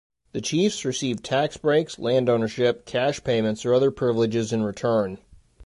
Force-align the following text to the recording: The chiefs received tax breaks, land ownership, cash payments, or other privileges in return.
The 0.31 0.41
chiefs 0.41 0.83
received 0.83 1.23
tax 1.23 1.57
breaks, 1.57 1.99
land 1.99 2.27
ownership, 2.27 2.87
cash 2.87 3.23
payments, 3.23 3.63
or 3.67 3.75
other 3.75 3.91
privileges 3.91 4.51
in 4.51 4.63
return. 4.63 5.19